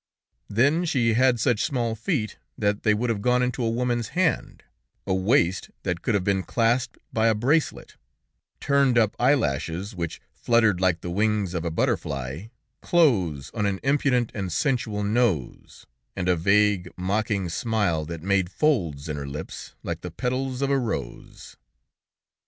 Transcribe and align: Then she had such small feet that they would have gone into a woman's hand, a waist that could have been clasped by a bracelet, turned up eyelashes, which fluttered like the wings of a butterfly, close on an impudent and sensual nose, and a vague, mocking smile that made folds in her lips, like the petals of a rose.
Then 0.49 0.83
she 0.85 1.13
had 1.13 1.39
such 1.39 1.63
small 1.63 1.93
feet 1.93 2.39
that 2.57 2.81
they 2.81 2.95
would 2.95 3.11
have 3.11 3.21
gone 3.21 3.43
into 3.43 3.63
a 3.63 3.69
woman's 3.69 4.07
hand, 4.17 4.63
a 5.05 5.13
waist 5.13 5.69
that 5.83 6.01
could 6.01 6.15
have 6.15 6.23
been 6.23 6.41
clasped 6.41 6.97
by 7.13 7.27
a 7.27 7.35
bracelet, 7.35 7.97
turned 8.59 8.97
up 8.97 9.15
eyelashes, 9.19 9.93
which 9.95 10.19
fluttered 10.33 10.81
like 10.81 11.01
the 11.01 11.11
wings 11.11 11.53
of 11.53 11.63
a 11.63 11.69
butterfly, 11.69 12.47
close 12.81 13.51
on 13.53 13.67
an 13.67 13.79
impudent 13.83 14.31
and 14.33 14.51
sensual 14.51 15.03
nose, 15.03 15.85
and 16.15 16.27
a 16.27 16.35
vague, 16.35 16.89
mocking 16.97 17.47
smile 17.47 18.03
that 18.03 18.23
made 18.23 18.49
folds 18.51 19.07
in 19.07 19.17
her 19.17 19.27
lips, 19.27 19.75
like 19.83 20.01
the 20.01 20.09
petals 20.09 20.63
of 20.63 20.71
a 20.71 20.79
rose. 20.79 21.57